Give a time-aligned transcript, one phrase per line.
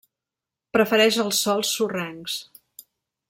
[0.77, 2.39] Prefereix els sòls sorrencs.